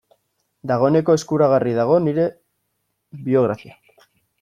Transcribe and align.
Dagoeneko 0.71 1.17
eskuragarri 1.19 1.75
dago 1.83 2.01
nire 2.09 2.27
biografia. 3.31 3.81